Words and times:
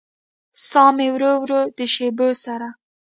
ساه 0.69 0.91
مې 0.95 1.07
ورو 1.13 1.31
ورو 1.41 1.61
د 1.77 1.79
شېبو 1.93 2.27
سره 2.43 2.67